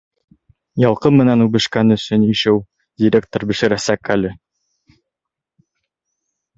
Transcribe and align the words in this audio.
Ялҡын 0.83 1.17
менән 1.21 1.43
үбешкән 1.45 1.97
өсөн 1.97 2.25
ишеү 2.31 2.57
директор 3.05 3.47
бешерәсәк 3.53 4.13
әле. 4.19 4.35